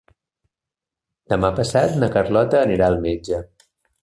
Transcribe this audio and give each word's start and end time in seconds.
Demà 1.33 1.51
passat 1.59 1.93
na 2.05 2.09
Carlota 2.17 2.63
anirà 2.65 2.89
al 2.89 2.99
metge. 3.05 3.45